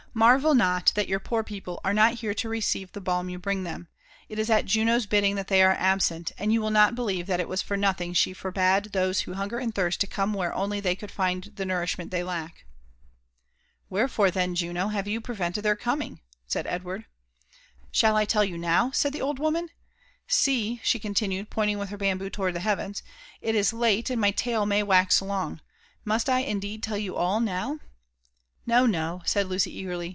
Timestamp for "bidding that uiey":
5.05-5.65